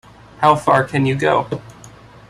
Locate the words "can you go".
0.83-1.61